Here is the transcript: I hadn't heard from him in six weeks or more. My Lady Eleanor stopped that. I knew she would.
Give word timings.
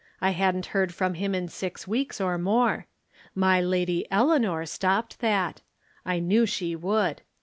I 0.19 0.31
hadn't 0.31 0.65
heard 0.73 0.95
from 0.95 1.13
him 1.13 1.35
in 1.35 1.47
six 1.47 1.87
weeks 1.87 2.19
or 2.19 2.39
more. 2.39 2.87
My 3.35 3.61
Lady 3.61 4.07
Eleanor 4.09 4.65
stopped 4.65 5.19
that. 5.19 5.61
I 6.07 6.17
knew 6.17 6.47
she 6.47 6.75
would. 6.75 7.21